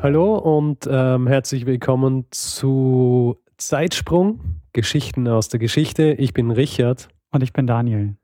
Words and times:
Hallo 0.00 0.36
und 0.36 0.88
ähm, 0.88 1.26
herzlich 1.26 1.66
willkommen 1.66 2.26
zu 2.30 3.36
Zeitsprung, 3.56 4.60
Geschichten 4.72 5.26
aus 5.26 5.48
der 5.48 5.58
Geschichte. 5.58 6.12
Ich 6.12 6.32
bin 6.32 6.52
Richard. 6.52 7.08
Und 7.32 7.42
ich 7.42 7.52
bin 7.52 7.66
Daniel. 7.66 8.14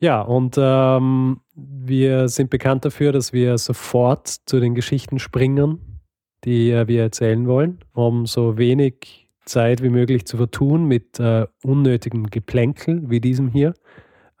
Ja, 0.00 0.20
und 0.20 0.56
ähm, 0.58 1.40
wir 1.54 2.28
sind 2.28 2.50
bekannt 2.50 2.84
dafür, 2.84 3.10
dass 3.12 3.32
wir 3.32 3.56
sofort 3.56 4.28
zu 4.44 4.60
den 4.60 4.74
Geschichten 4.74 5.18
springen, 5.18 6.02
die 6.44 6.70
äh, 6.70 6.86
wir 6.86 7.04
erzählen 7.04 7.48
wollen, 7.48 7.78
um 7.94 8.26
so 8.26 8.58
wenig 8.58 9.30
Zeit 9.46 9.82
wie 9.82 9.88
möglich 9.88 10.26
zu 10.26 10.36
vertun 10.36 10.84
mit 10.84 11.18
äh, 11.18 11.46
unnötigem 11.64 12.26
Geplänkel 12.26 13.00
wie 13.08 13.20
diesem 13.20 13.48
hier. 13.48 13.72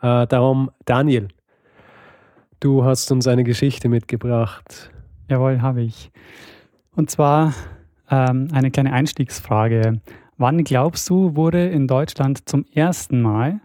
Äh, 0.02 0.26
darum, 0.26 0.70
Daniel, 0.84 1.28
du 2.60 2.84
hast 2.84 3.10
uns 3.10 3.26
eine 3.26 3.42
Geschichte 3.42 3.88
mitgebracht. 3.88 4.90
Jawohl, 5.32 5.62
habe 5.62 5.80
ich. 5.80 6.10
Und 6.94 7.10
zwar 7.10 7.54
ähm, 8.10 8.48
eine 8.52 8.70
kleine 8.70 8.92
Einstiegsfrage. 8.92 10.02
Wann 10.36 10.62
glaubst 10.62 11.08
du, 11.08 11.36
wurde 11.36 11.68
in 11.68 11.86
Deutschland 11.86 12.46
zum 12.46 12.66
ersten 12.74 13.22
Mal 13.22 13.62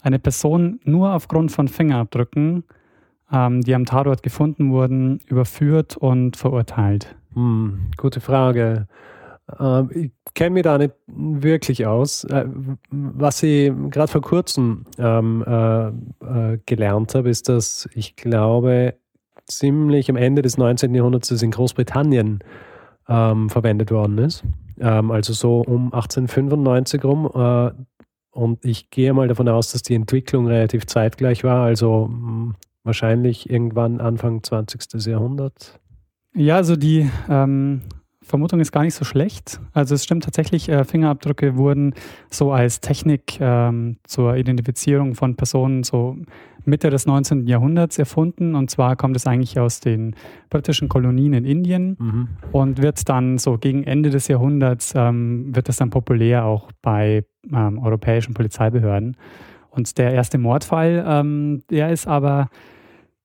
eine 0.00 0.18
Person 0.18 0.80
nur 0.84 1.12
aufgrund 1.12 1.52
von 1.52 1.68
Fingerabdrücken, 1.68 2.64
ähm, 3.30 3.60
die 3.60 3.74
am 3.74 3.84
Tatort 3.84 4.22
gefunden 4.22 4.72
wurden, 4.72 5.20
überführt 5.26 5.98
und 5.98 6.38
verurteilt? 6.38 7.14
Hm, 7.34 7.90
gute 7.98 8.20
Frage. 8.20 8.88
Ähm, 9.60 9.90
ich 9.92 10.10
kenne 10.32 10.54
mich 10.54 10.62
da 10.62 10.78
nicht 10.78 10.94
wirklich 11.06 11.84
aus. 11.84 12.24
Äh, 12.24 12.46
was 12.90 13.42
ich 13.42 13.70
gerade 13.90 14.10
vor 14.10 14.22
kurzem 14.22 14.86
ähm, 14.96 15.44
äh, 15.46 15.88
äh, 15.88 16.58
gelernt 16.64 17.14
habe, 17.14 17.28
ist, 17.28 17.50
dass 17.50 17.86
ich 17.92 18.16
glaube, 18.16 18.94
ziemlich 19.58 20.10
am 20.10 20.16
Ende 20.16 20.42
des 20.42 20.58
19. 20.58 20.94
Jahrhunderts 20.94 21.30
in 21.42 21.50
Großbritannien 21.50 22.40
ähm, 23.08 23.50
verwendet 23.50 23.90
worden 23.90 24.18
ist. 24.18 24.44
Ähm, 24.78 25.10
also 25.10 25.32
so 25.32 25.60
um 25.60 25.92
1895 25.92 27.04
rum. 27.04 27.30
Äh, 27.34 27.72
und 28.30 28.64
ich 28.64 28.90
gehe 28.90 29.12
mal 29.12 29.28
davon 29.28 29.48
aus, 29.48 29.72
dass 29.72 29.82
die 29.82 29.94
Entwicklung 29.94 30.46
relativ 30.46 30.86
zeitgleich 30.86 31.44
war, 31.44 31.64
also 31.64 32.08
mh, 32.10 32.16
hm, 32.16 32.54
wahrscheinlich 32.82 33.50
irgendwann 33.50 34.00
Anfang 34.00 34.42
20. 34.42 35.06
Jahrhundert. 35.06 35.78
Ja, 36.34 36.56
also 36.56 36.76
die 36.76 37.10
ähm, 37.28 37.82
Vermutung 38.22 38.60
ist 38.60 38.72
gar 38.72 38.82
nicht 38.82 38.94
so 38.94 39.04
schlecht. 39.04 39.60
Also 39.72 39.94
es 39.94 40.04
stimmt 40.04 40.24
tatsächlich, 40.24 40.68
äh, 40.68 40.84
Fingerabdrücke 40.84 41.56
wurden 41.56 41.94
so 42.30 42.52
als 42.52 42.80
Technik 42.80 43.38
ähm, 43.40 43.96
zur 44.04 44.36
Identifizierung 44.36 45.14
von 45.14 45.36
Personen 45.36 45.82
so 45.82 46.16
Mitte 46.64 46.90
des 46.90 47.06
19. 47.06 47.46
Jahrhunderts 47.46 47.98
erfunden. 47.98 48.54
Und 48.54 48.70
zwar 48.70 48.96
kommt 48.96 49.16
es 49.16 49.26
eigentlich 49.26 49.58
aus 49.58 49.80
den 49.80 50.14
britischen 50.50 50.88
Kolonien 50.88 51.32
in 51.32 51.44
Indien 51.44 51.96
mhm. 51.98 52.28
und 52.52 52.80
wird 52.80 53.08
dann 53.08 53.38
so 53.38 53.58
gegen 53.58 53.84
Ende 53.84 54.10
des 54.10 54.28
Jahrhunderts, 54.28 54.94
ähm, 54.94 55.54
wird 55.54 55.68
das 55.68 55.76
dann 55.76 55.90
populär 55.90 56.44
auch 56.44 56.70
bei 56.80 57.24
ähm, 57.52 57.78
europäischen 57.78 58.34
Polizeibehörden. 58.34 59.16
Und 59.70 59.98
der 59.98 60.12
erste 60.12 60.38
Mordfall, 60.38 61.04
ähm, 61.06 61.62
der 61.70 61.90
ist 61.90 62.06
aber 62.06 62.50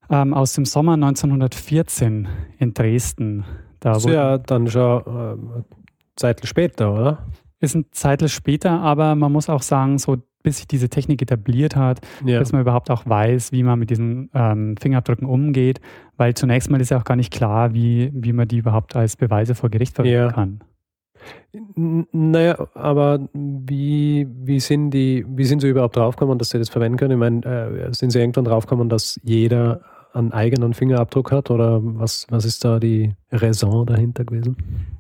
ähm, 0.10 0.34
aus 0.34 0.54
dem 0.54 0.66
Sommer 0.66 0.94
1914 0.94 2.28
in 2.58 2.74
Dresden. 2.74 3.46
Da 3.80 3.94
das 3.94 4.06
ist 4.06 4.12
ja 4.12 4.38
dann 4.38 4.68
schon 4.68 5.02
äh, 5.02 5.64
Zeit 6.16 6.46
später, 6.46 6.94
oder? 6.94 7.28
Ist 7.60 7.76
ein 7.76 7.86
Zeit 7.92 8.28
später, 8.30 8.82
aber 8.82 9.16
man 9.16 9.32
muss 9.32 9.50
auch 9.50 9.62
sagen, 9.62 9.98
so 9.98 10.18
bis 10.44 10.58
sich 10.58 10.68
diese 10.68 10.88
Technik 10.88 11.22
etabliert 11.22 11.76
hat, 11.76 12.00
ja. 12.24 12.40
dass 12.40 12.54
man 12.54 12.62
überhaupt 12.62 12.90
auch 12.90 13.06
weiß, 13.06 13.52
wie 13.52 13.64
man 13.64 13.80
mit 13.80 13.90
diesen 13.90 14.30
ähm, 14.34 14.76
Fingerabdrücken 14.80 15.28
umgeht, 15.28 15.82
weil 16.16 16.36
zunächst 16.36 16.70
mal 16.70 16.80
ist 16.80 16.90
ja 16.90 16.98
auch 16.98 17.04
gar 17.04 17.18
nicht 17.18 17.34
klar, 17.34 17.74
wie, 17.74 18.12
wie 18.14 18.32
man 18.32 18.48
die 18.48 18.58
überhaupt 18.58 18.96
als 18.96 19.18
Beweise 19.18 19.56
vor 19.56 19.70
Gericht 19.70 19.96
verwenden 19.96 20.18
ja. 20.18 20.32
kann. 20.32 20.64
Naja, 21.76 22.68
aber 22.76 23.28
wie, 23.34 24.28
wie, 24.30 24.60
sind 24.60 24.92
die, 24.92 25.26
wie 25.28 25.44
sind 25.44 25.60
Sie 25.60 25.68
überhaupt 25.68 25.98
draufgekommen, 25.98 26.38
dass 26.38 26.52
Sie 26.52 26.60
das 26.60 26.70
verwenden 26.70 26.98
können? 26.98 27.12
Ich 27.12 27.18
meine, 27.18 27.46
äh, 27.46 27.94
sind 27.94 28.12
Sie 28.12 28.20
irgendwann 28.20 28.46
draufgekommen, 28.46 28.88
dass 28.88 29.20
jeder 29.24 29.82
einen 30.14 30.32
eigenen 30.32 30.74
Fingerabdruck 30.74 31.32
hat 31.32 31.52
oder 31.52 31.80
was, 31.82 32.28
was 32.30 32.46
ist 32.46 32.66
da 32.66 32.80
die 32.80 33.14
Raison 33.32 33.86
dahinter 33.86 34.26
gewesen? 34.26 34.58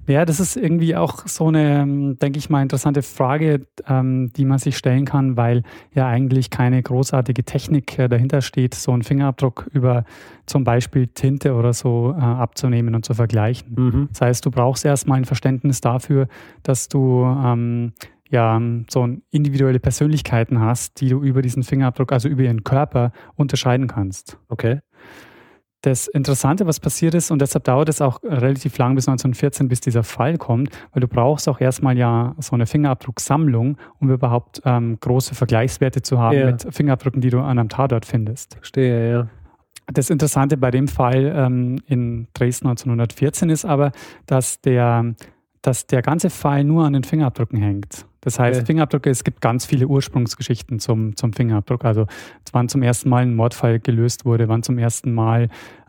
Ja, 0.07 0.25
das 0.25 0.39
ist 0.39 0.55
irgendwie 0.55 0.95
auch 0.95 1.27
so 1.27 1.47
eine, 1.47 1.81
ähm, 1.81 2.17
denke 2.19 2.39
ich 2.39 2.49
mal, 2.49 2.61
interessante 2.61 3.01
Frage, 3.01 3.65
ähm, 3.87 4.31
die 4.35 4.45
man 4.45 4.57
sich 4.57 4.77
stellen 4.77 5.05
kann, 5.05 5.35
weil 5.35 5.63
ja 5.93 6.07
eigentlich 6.07 6.49
keine 6.49 6.81
großartige 6.81 7.43
Technik 7.43 7.99
äh, 7.99 8.07
dahinter 8.07 8.41
steht, 8.41 8.73
so 8.75 8.91
einen 8.91 9.03
Fingerabdruck 9.03 9.69
über 9.73 10.05
zum 10.45 10.63
Beispiel 10.63 11.07
Tinte 11.07 11.53
oder 11.53 11.73
so 11.73 12.15
äh, 12.17 12.21
abzunehmen 12.21 12.95
und 12.95 13.05
zu 13.05 13.13
vergleichen. 13.13 13.73
Mhm. 13.75 14.07
Das 14.11 14.21
heißt, 14.21 14.45
du 14.45 14.51
brauchst 14.51 14.85
erstmal 14.85 15.17
ein 15.17 15.25
Verständnis 15.25 15.81
dafür, 15.81 16.27
dass 16.63 16.87
du 16.87 17.23
ähm, 17.23 17.91
ja, 18.29 18.61
so 18.89 19.07
individuelle 19.31 19.79
Persönlichkeiten 19.79 20.59
hast, 20.59 20.99
die 21.01 21.09
du 21.09 21.21
über 21.21 21.41
diesen 21.41 21.63
Fingerabdruck, 21.63 22.11
also 22.11 22.27
über 22.27 22.43
ihren 22.43 22.63
Körper 22.63 23.11
unterscheiden 23.35 23.87
kannst. 23.87 24.37
Okay. 24.49 24.79
Das 25.87 26.07
Interessante, 26.07 26.67
was 26.67 26.81
passiert 26.81 27.13
ist, 27.13 27.31
und 27.31 27.41
deshalb 27.41 27.63
dauert 27.63 27.87
es 27.87 28.01
auch 28.01 28.21
relativ 28.21 28.77
lang 28.77 28.95
bis 28.95 29.07
1914, 29.07 29.69
bis 29.69 29.79
dieser 29.79 30.03
Fall 30.03 30.37
kommt, 30.37 30.69
weil 30.91 30.99
du 30.99 31.07
brauchst 31.07 31.47
auch 31.47 31.61
erstmal 31.61 31.97
ja 31.97 32.35
so 32.39 32.55
eine 32.55 32.65
Fingerabdrucksammlung, 32.65 33.77
um 34.01 34.11
überhaupt 34.11 34.61
ähm, 34.65 34.97
große 34.99 35.33
Vergleichswerte 35.33 36.01
zu 36.01 36.19
haben 36.19 36.37
ja. 36.37 36.45
mit 36.47 36.67
Fingerabdrücken, 36.71 37.21
die 37.21 37.29
du 37.29 37.39
an 37.39 37.57
einem 37.57 37.69
Tatort 37.69 38.05
findest. 38.05 38.55
Verstehe, 38.55 39.11
ja. 39.11 39.27
Das 39.85 40.09
Interessante 40.09 40.57
bei 40.57 40.71
dem 40.71 40.89
Fall 40.89 41.33
ähm, 41.33 41.79
in 41.85 42.27
Dresden 42.33 42.67
1914 42.67 43.49
ist 43.49 43.63
aber, 43.63 43.93
dass 44.25 44.59
der, 44.59 45.15
dass 45.61 45.87
der 45.87 46.01
ganze 46.01 46.29
Fall 46.29 46.65
nur 46.65 46.83
an 46.83 46.91
den 46.91 47.05
Fingerabdrücken 47.05 47.59
hängt. 47.59 48.05
Das 48.27 48.39
heißt, 48.39 48.59
okay. 48.59 48.65
Fingerabdrücke, 48.65 49.09
es 49.09 49.23
gibt 49.23 49.39
ganz 49.39 49.65
viele 49.65 49.87
Ursprungsgeschichten 49.87 50.79
zum, 50.79 51.15
zum 51.15 51.31
Fingerabdruck. 51.31 51.85
Also 51.85 52.07
wann 52.51 52.67
zum 52.67 52.83
ersten 52.83 53.07
Mal 53.07 53.21
ein 53.21 53.37
Mordfall 53.37 53.79
gelöst 53.79 54.25
wurde, 54.25 54.49
wann 54.49 54.63
zum 54.63 54.77
ersten 54.77 55.13
Mal 55.13 55.47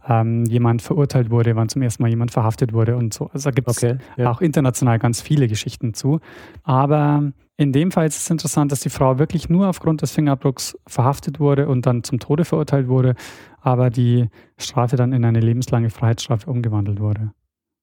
ähm, 0.09 0.45
jemand 0.45 0.81
verurteilt 0.81 1.33
wurde, 1.33 1.57
wann 1.57 1.69
zum 1.69 1.83
ersten 1.83 2.01
Mal 2.01 2.11
jemand 2.11 2.31
verhaftet 2.31 2.73
wurde 2.73 2.97
und 2.97 3.13
so. 3.13 3.29
Also 3.33 3.51
da 3.51 3.53
gibt 3.53 3.69
es 3.69 3.83
okay, 3.83 3.99
ja. 4.17 4.31
auch 4.31 4.41
international 4.41 5.01
ganz 5.01 5.21
viele 5.21 5.49
Geschichten 5.49 5.95
zu. 5.95 6.21
Aber 6.63 7.33
in 7.57 7.73
dem 7.73 7.91
Fall 7.91 8.07
ist 8.07 8.19
es 8.19 8.31
interessant, 8.31 8.71
dass 8.71 8.79
die 8.83 8.91
Frau 8.91 9.19
wirklich 9.19 9.49
nur 9.49 9.67
aufgrund 9.67 10.03
des 10.03 10.13
Fingerabdrucks 10.13 10.79
verhaftet 10.87 11.41
wurde 11.41 11.67
und 11.67 11.87
dann 11.87 12.05
zum 12.05 12.21
Tode 12.21 12.45
verurteilt 12.45 12.87
wurde, 12.87 13.17
aber 13.63 13.91
die 13.91 14.29
Strafe 14.59 14.95
dann 14.95 15.13
in 15.13 15.25
eine 15.25 15.41
lebenslange 15.41 15.91
Freiheitsstrafe 15.91 16.49
umgewandelt 16.49 17.01
wurde. 17.01 17.33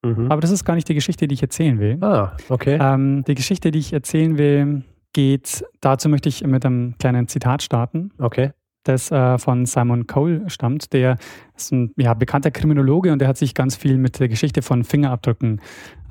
Mhm. 0.05 0.31
Aber 0.31 0.41
das 0.41 0.51
ist 0.51 0.65
gar 0.65 0.75
nicht 0.75 0.87
die 0.87 0.93
Geschichte, 0.93 1.27
die 1.27 1.33
ich 1.33 1.41
erzählen 1.41 1.79
will. 1.79 1.97
Ah, 2.01 2.35
okay. 2.49 2.77
Ähm, 2.79 3.23
die 3.25 3.35
Geschichte, 3.35 3.71
die 3.71 3.79
ich 3.79 3.93
erzählen 3.93 4.37
will, 4.37 4.83
geht, 5.13 5.65
dazu 5.81 6.09
möchte 6.09 6.29
ich 6.29 6.45
mit 6.45 6.65
einem 6.65 6.95
kleinen 6.99 7.27
Zitat 7.27 7.63
starten. 7.63 8.11
Okay. 8.17 8.51
Das 8.83 9.11
äh, 9.11 9.39
von 9.39 9.65
Simon 9.65 10.05
Cole 10.05 10.43
stammt. 10.47 10.93
Der 10.93 11.17
ist 11.55 11.71
ein 11.71 11.91
ja, 11.97 12.13
bekannter 12.13 12.51
Kriminologe 12.51 13.11
und 13.11 13.19
der 13.19 13.27
hat 13.27 13.37
sich 13.37 13.55
ganz 13.55 13.75
viel 13.75 13.97
mit 13.97 14.19
der 14.19 14.27
Geschichte 14.27 14.61
von 14.61 14.83
Fingerabdrücken 14.83 15.59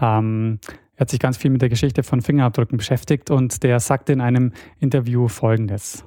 ähm, 0.01 0.59
er 0.97 1.01
hat 1.01 1.11
sich 1.11 1.19
ganz 1.19 1.37
viel 1.37 1.51
mit 1.51 1.61
der 1.61 1.69
Geschichte 1.69 2.03
von 2.03 2.23
Fingerabdrücken 2.23 2.79
beschäftigt 2.79 3.31
und 3.31 3.63
der 3.65 3.81
sagte 3.81 4.13
in 4.13 4.21
einem 4.21 4.53
Interview 4.79 5.27
Folgendes. 5.27 6.05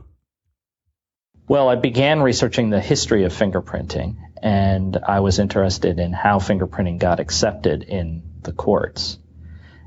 Well, 1.49 1.69
I 1.69 1.75
began 1.75 2.21
researching 2.21 2.71
the 2.71 2.81
history 2.81 3.23
of 3.23 3.31
fingerprinting 3.31 4.17
and 4.43 4.97
I 4.97 5.21
was 5.21 5.39
interested 5.39 5.97
in 5.97 6.11
how 6.11 6.39
fingerprinting 6.39 6.99
got 6.99 7.21
accepted 7.21 7.83
in 7.83 8.21
the 8.41 8.51
courts. 8.51 9.17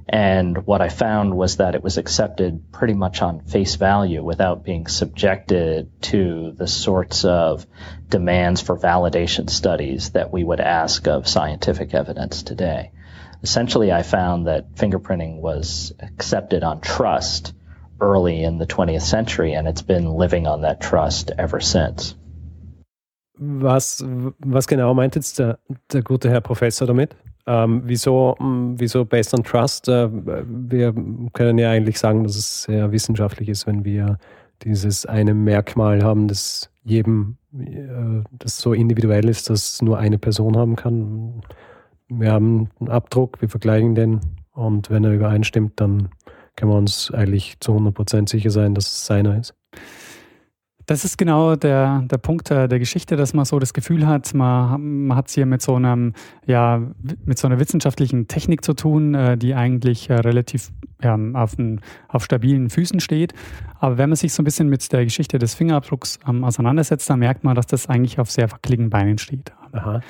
And 0.08 0.66
what 0.66 0.80
I 0.80 0.88
found 0.88 1.36
was 1.36 1.58
that 1.58 1.74
it 1.74 1.84
was 1.84 1.98
accepted 1.98 2.72
pretty 2.72 2.94
much 2.94 3.20
on 3.20 3.40
face 3.40 3.74
value 3.74 4.24
without 4.24 4.64
being 4.64 4.86
subjected 4.86 5.90
to 6.04 6.52
the 6.52 6.66
sorts 6.66 7.26
of 7.26 7.66
demands 8.08 8.62
for 8.62 8.78
validation 8.78 9.50
studies 9.50 10.12
that 10.12 10.32
we 10.32 10.42
would 10.42 10.60
ask 10.60 11.06
of 11.08 11.28
scientific 11.28 11.92
evidence 11.92 12.42
today. 12.42 12.90
Essentially, 13.42 13.92
I 13.92 14.02
found 14.02 14.46
that 14.46 14.76
fingerprinting 14.76 15.42
was 15.42 15.92
accepted 16.00 16.64
on 16.64 16.80
trust 16.80 17.52
early 18.00 18.42
in 18.42 18.58
the 18.58 18.66
20th 18.66 19.02
century, 19.02 19.54
and 19.54 19.68
it's 19.68 19.82
been 19.82 20.16
living 20.16 20.46
on 20.46 20.62
that 20.62 20.80
trust 20.80 21.30
ever 21.38 21.60
since. 21.60 22.14
Was, 23.38 24.04
was 24.38 24.66
genau 24.66 24.92
meint 24.92 25.14
jetzt 25.14 25.38
der, 25.38 25.58
der 25.92 26.02
gute 26.02 26.28
Herr 26.28 26.42
Professor 26.42 26.86
damit? 26.86 27.16
Ähm, 27.46 27.82
wieso, 27.84 28.36
hm, 28.38 28.74
wieso 28.78 29.04
Based 29.04 29.32
on 29.34 29.42
Trust? 29.42 29.88
Äh, 29.88 30.08
wir 30.12 30.94
können 31.32 31.58
ja 31.58 31.70
eigentlich 31.70 31.98
sagen, 31.98 32.22
dass 32.22 32.36
es 32.36 32.64
sehr 32.64 32.92
wissenschaftlich 32.92 33.48
ist, 33.48 33.66
wenn 33.66 33.84
wir 33.84 34.18
dieses 34.62 35.06
eine 35.06 35.32
Merkmal 35.32 36.02
haben, 36.02 36.28
das 36.28 36.70
jedem, 36.84 37.38
äh, 37.58 38.22
das 38.32 38.58
so 38.58 38.74
individuell 38.74 39.28
ist, 39.28 39.48
dass 39.48 39.80
nur 39.80 39.98
eine 39.98 40.18
Person 40.18 40.56
haben 40.56 40.76
kann. 40.76 41.42
Wir 42.08 42.32
haben 42.32 42.68
einen 42.78 42.90
Abdruck, 42.90 43.40
wir 43.40 43.48
vergleichen 43.48 43.94
den 43.94 44.20
und 44.52 44.90
wenn 44.90 45.04
er 45.04 45.12
übereinstimmt, 45.12 45.80
dann 45.80 46.10
können 46.60 46.72
wir 46.72 46.76
uns 46.76 47.10
eigentlich 47.10 47.58
zu 47.60 47.72
100% 47.72 48.28
sicher 48.28 48.50
sein, 48.50 48.74
dass 48.74 48.86
es 48.86 49.06
seiner 49.06 49.38
ist. 49.38 49.54
Das 50.84 51.04
ist 51.04 51.16
genau 51.16 51.56
der, 51.56 52.02
der 52.10 52.18
Punkt 52.18 52.50
der 52.50 52.66
Geschichte, 52.68 53.16
dass 53.16 53.32
man 53.32 53.44
so 53.44 53.58
das 53.58 53.72
Gefühl 53.72 54.06
hat, 54.06 54.34
man, 54.34 55.06
man 55.06 55.16
hat 55.16 55.28
es 55.28 55.34
hier 55.34 55.46
mit 55.46 55.62
so 55.62 55.76
einem, 55.76 56.14
ja, 56.46 56.82
mit 57.24 57.38
so 57.38 57.46
einer 57.46 57.60
wissenschaftlichen 57.60 58.26
Technik 58.26 58.64
zu 58.64 58.74
tun, 58.74 59.14
äh, 59.14 59.38
die 59.38 59.54
eigentlich 59.54 60.10
äh, 60.10 60.14
relativ 60.14 60.72
ja, 61.00 61.16
auf, 61.34 61.56
ein, 61.56 61.80
auf 62.08 62.24
stabilen 62.24 62.70
Füßen 62.70 63.00
steht. 63.00 63.32
Aber 63.78 63.98
wenn 63.98 64.10
man 64.10 64.16
sich 64.16 64.32
so 64.32 64.42
ein 64.42 64.44
bisschen 64.44 64.68
mit 64.68 64.92
der 64.92 65.04
Geschichte 65.04 65.38
des 65.38 65.54
Fingerabdrucks 65.54 66.18
ähm, 66.28 66.44
auseinandersetzt, 66.44 67.08
dann 67.08 67.20
merkt 67.20 67.44
man, 67.44 67.54
dass 67.54 67.66
das 67.66 67.88
eigentlich 67.88 68.18
auf 68.18 68.30
sehr 68.30 68.50
wackeligen 68.50 68.90
Beinen 68.90 69.16
steht. 69.16 69.52
Aha. 69.72 70.00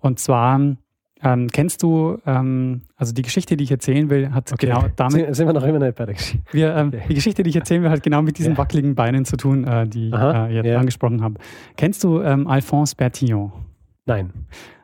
Und 0.00 0.20
zwar 0.20 0.76
ähm, 1.22 1.48
kennst 1.48 1.82
du, 1.82 2.18
ähm, 2.26 2.82
also 2.96 3.12
die 3.12 3.22
Geschichte, 3.22 3.56
die 3.56 3.64
ich 3.64 3.70
erzählen 3.70 4.10
will, 4.10 4.32
hat 4.32 4.52
okay. 4.52 4.66
genau 4.66 4.84
damit. 4.96 5.34
Sind 5.34 5.46
wir 5.46 5.54
noch 5.54 5.62
immer 5.62 5.78
nicht 5.78 5.96
bei 5.96 6.04
der 6.04 6.14
Geschichte? 6.14 6.42
Wir, 6.52 6.74
ähm, 6.74 6.88
okay. 6.88 7.02
Die 7.08 7.14
Geschichte, 7.14 7.42
die 7.42 7.50
ich 7.50 7.56
erzählen 7.56 7.82
will, 7.82 7.90
hat 7.90 8.02
genau 8.02 8.22
mit 8.22 8.38
diesen 8.38 8.52
ja. 8.52 8.58
wackeligen 8.58 8.94
Beinen 8.94 9.24
zu 9.24 9.36
tun, 9.36 9.64
äh, 9.64 9.86
die 9.86 10.12
Aha, 10.12 10.46
ich 10.46 10.52
äh, 10.52 10.56
jetzt 10.56 10.66
ja. 10.66 10.78
angesprochen 10.78 11.22
habe. 11.22 11.36
Kennst 11.76 12.04
du 12.04 12.20
ähm, 12.20 12.46
Alphonse 12.46 12.94
Bertillon? 12.96 13.52
Nein. 14.04 14.30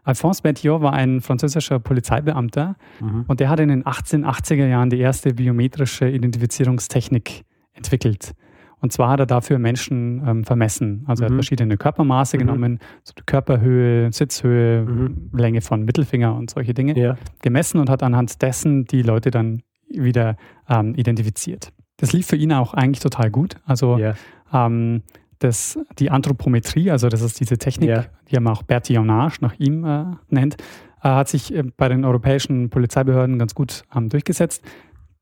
Alphonse 0.05 0.43
Bertillon 0.43 0.83
war 0.83 0.95
ein 0.95 1.21
französischer 1.21 1.79
Polizeibeamter 1.79 2.77
mhm. 3.01 3.25
und 3.29 3.39
der 3.39 3.49
hat 3.49 3.61
in 3.61 3.69
den 3.69 3.85
1880er 3.85 4.67
Jahren 4.67 4.91
die 4.91 4.99
erste 4.99 5.35
biometrische 5.35 6.09
Identifizierungstechnik 6.09 7.45
entwickelt. 7.75 8.33
Und 8.83 8.93
zwar 8.93 9.11
hat 9.11 9.21
er 9.21 9.27
dafür 9.27 9.59
Menschen 9.59 10.23
ähm, 10.27 10.45
vermessen. 10.45 11.05
Also 11.07 11.23
mhm. 11.23 11.25
er 11.25 11.27
hat 11.27 11.33
mhm. 11.33 11.37
verschiedene 11.37 11.77
Körpermaße 11.77 12.37
mhm. 12.37 12.41
genommen, 12.41 12.79
so 13.05 13.15
Körperhöhe, 13.25 14.13
Sitzhöhe, 14.13 14.85
mhm. 14.85 15.31
Länge 15.33 15.61
von 15.61 15.85
Mittelfinger 15.85 16.35
und 16.35 16.51
solche 16.51 16.75
Dinge 16.75 16.99
ja. 16.99 17.17
gemessen 17.43 17.79
und 17.79 17.89
hat 17.89 18.03
anhand 18.03 18.43
dessen 18.43 18.85
die 18.85 19.03
Leute 19.03 19.31
dann 19.31 19.63
wieder 19.89 20.37
ähm, 20.69 20.95
identifiziert. 20.97 21.73
Das 21.99 22.13
lief 22.13 22.27
für 22.27 22.37
ihn 22.37 22.53
auch 22.53 22.75
eigentlich 22.75 23.01
total 23.01 23.31
gut. 23.31 23.55
Also 23.65 23.99
ja. 23.99 24.15
ähm, 24.53 25.03
das, 25.39 25.79
die 25.99 26.11
Anthropometrie, 26.11 26.91
also 26.91 27.09
das 27.09 27.23
ist 27.23 27.39
diese 27.39 27.59
Technik, 27.59 27.89
ja. 27.89 28.05
die 28.31 28.41
man 28.41 28.53
auch 28.53 28.65
Bertillonage 28.65 29.39
nach 29.41 29.55
ihm 29.59 29.85
äh, 29.85 30.05
nennt, 30.29 30.57
äh, 31.03 31.09
hat 31.09 31.29
sich 31.29 31.55
äh, 31.55 31.63
bei 31.77 31.89
den 31.89 32.05
europäischen 32.05 32.71
Polizeibehörden 32.71 33.39
ganz 33.39 33.55
gut 33.55 33.85
ähm, 33.95 34.09
durchgesetzt, 34.09 34.65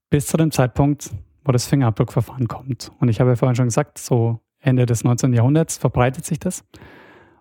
bis 0.09 0.27
zu 0.27 0.39
dem 0.39 0.51
Zeitpunkt, 0.51 1.11
wo 1.45 1.53
das 1.53 1.67
Fingerabdruckverfahren 1.67 2.49
kommt. 2.49 2.91
Und 2.99 3.09
ich 3.09 3.21
habe 3.21 3.31
ja 3.31 3.37
vorhin 3.37 3.57
schon 3.57 3.67
gesagt, 3.67 3.99
so 3.99 4.41
Ende 4.61 4.87
des 4.87 5.05
19. 5.05 5.33
Jahrhunderts 5.33 5.79
verbreitet 5.79 6.25
sich 6.25 6.39
das. 6.39 6.65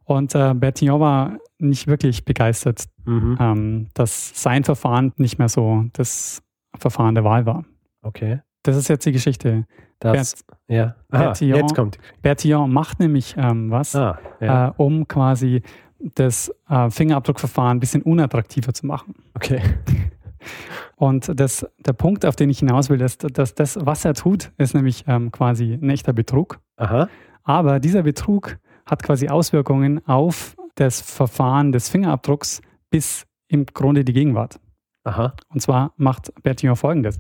Und 0.06 0.34
äh, 0.34 0.54
Bertillon 0.54 1.00
war 1.00 1.38
nicht 1.60 1.88
wirklich 1.88 2.26
begeistert, 2.26 2.86
mhm. 3.06 3.38
ähm, 3.40 3.88
dass 3.94 4.42
sein 4.42 4.64
Verfahren 4.64 5.14
nicht 5.18 5.38
mehr 5.38 5.50
so 5.50 5.86
das 5.94 6.42
Verfahren 6.76 7.16
der 7.16 7.24
Wahl 7.24 7.46
war. 7.46 7.66
Okay. 8.02 8.40
Das 8.64 8.76
ist 8.76 8.88
jetzt 8.88 9.06
die 9.06 9.12
Geschichte. 9.12 9.66
Das, 10.00 10.44
Bert, 10.46 10.60
ja. 10.68 10.96
Aha, 11.12 11.26
Bertillon, 11.26 11.60
jetzt 11.60 11.76
kommt. 11.76 11.98
Bertillon 12.22 12.72
macht 12.72 13.00
nämlich 13.00 13.36
ähm, 13.38 13.70
was, 13.70 13.96
ah, 13.96 14.18
ja. 14.40 14.70
äh, 14.70 14.72
um 14.78 15.08
quasi 15.08 15.62
das 16.00 16.54
äh, 16.70 16.90
Fingerabdruckverfahren 16.90 17.78
ein 17.78 17.80
bisschen 17.80 18.02
unattraktiver 18.02 18.74
zu 18.74 18.88
machen. 18.88 19.16
Okay. 19.36 19.62
Und 20.96 21.32
das, 21.40 21.66
der 21.86 21.94
Punkt, 21.94 22.26
auf 22.26 22.36
den 22.36 22.50
ich 22.50 22.60
hinaus 22.60 22.90
will, 22.90 23.02
ist, 23.02 23.26
dass 23.38 23.56
das, 23.56 23.78
was 23.82 24.06
er 24.06 24.14
tut, 24.14 24.52
ist 24.58 24.74
nämlich 24.74 25.06
ähm, 25.08 25.32
quasi 25.32 25.74
ein 25.74 25.90
echter 25.90 26.14
Betrug. 26.14 26.60
Aha. 26.78 27.08
Aber 27.44 27.80
dieser 27.80 28.04
Betrug 28.04 28.58
hat 28.86 29.04
quasi 29.04 29.30
Auswirkungen 29.30 30.06
auf 30.08 30.56
das 30.76 31.02
Verfahren 31.02 31.72
des 31.72 31.90
Fingerabdrucks 31.90 32.62
bis 32.90 33.26
im 33.48 33.66
Grunde 33.66 34.04
die 34.04 34.14
Gegenwart. 34.14 34.60
Aha. 35.04 35.34
Und 35.50 35.62
zwar 35.62 35.94
macht 35.98 36.32
Bertillon 36.44 36.76
folgendes. 36.76 37.18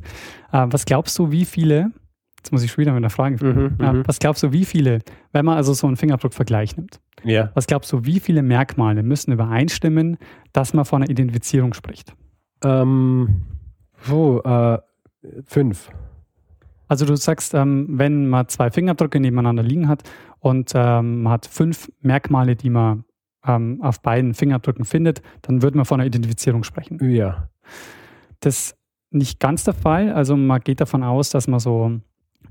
Äh, 0.51 0.67
was 0.69 0.85
glaubst 0.85 1.17
du, 1.17 1.31
wie 1.31 1.45
viele, 1.45 1.91
jetzt 2.37 2.51
muss 2.51 2.63
ich 2.63 2.71
schon 2.71 2.83
wieder 2.83 2.91
mit 2.91 2.99
einer 2.99 3.09
Frage 3.09 3.43
mhm, 3.43 3.77
äh, 3.79 3.93
mhm. 3.93 4.03
was 4.05 4.19
glaubst 4.19 4.43
du, 4.43 4.51
wie 4.51 4.65
viele, 4.65 4.99
wenn 5.31 5.45
man 5.45 5.57
also 5.57 5.73
so 5.73 5.87
einen 5.87 5.97
Fingerabdruckvergleich 5.97 6.77
nimmt, 6.77 6.99
ja. 7.23 7.51
was 7.53 7.67
glaubst 7.67 7.91
du, 7.91 8.05
wie 8.05 8.19
viele 8.19 8.43
Merkmale 8.43 9.03
müssen 9.03 9.31
übereinstimmen, 9.31 10.17
dass 10.53 10.73
man 10.73 10.85
von 10.85 11.01
einer 11.01 11.09
Identifizierung 11.09 11.73
spricht? 11.73 12.13
Ähm, 12.63 13.43
Oh, 14.09 14.39
äh, 14.43 14.79
fünf. 15.45 15.89
Also 16.87 17.05
du 17.05 17.15
sagst, 17.15 17.53
ähm, 17.53 17.87
wenn 17.89 18.27
man 18.27 18.47
zwei 18.47 18.71
Fingerabdrücke 18.71 19.19
nebeneinander 19.19 19.63
liegen 19.63 19.87
hat 19.87 20.03
und 20.39 20.71
ähm, 20.73 21.23
man 21.23 21.33
hat 21.33 21.45
fünf 21.45 21.91
Merkmale, 22.01 22.55
die 22.55 22.69
man 22.69 23.03
ähm, 23.45 23.79
auf 23.81 24.01
beiden 24.01 24.33
Fingerabdrücken 24.33 24.85
findet, 24.85 25.21
dann 25.43 25.61
würde 25.61 25.77
man 25.77 25.85
von 25.85 25.99
einer 25.99 26.07
Identifizierung 26.07 26.63
sprechen. 26.63 26.97
Ja. 27.11 27.49
Das 28.39 28.57
ist 28.57 28.77
nicht 29.11 29.39
ganz 29.39 29.63
der 29.65 29.73
Fall. 29.73 30.13
Also 30.13 30.35
man 30.35 30.61
geht 30.61 30.81
davon 30.81 31.03
aus, 31.03 31.29
dass 31.29 31.47
man 31.47 31.59
so 31.59 31.99